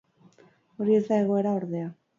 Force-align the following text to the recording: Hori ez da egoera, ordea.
Hori 0.79 0.97
ez 1.01 1.05
da 1.11 1.21
egoera, 1.27 1.57
ordea. 1.63 1.97